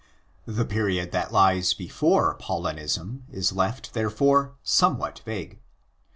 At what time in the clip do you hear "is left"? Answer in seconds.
3.29-3.93